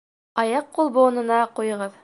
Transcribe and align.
—Аяҡ-ҡул 0.43 0.91
быуынына 0.97 1.41
ҡуйығыҙ. 1.61 1.97